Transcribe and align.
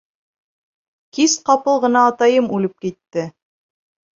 Кис 1.17 1.35
ҡапыл 1.49 1.77
ғына 1.85 2.07
атайым 2.13 2.51
үлеп 2.59 2.75
китте. 2.87 3.29